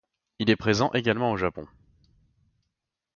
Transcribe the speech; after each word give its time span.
Il 0.39 0.49
est 0.49 0.55
présent 0.55 0.89
également 0.93 1.31
au 1.31 1.37
Japon. 1.37 1.67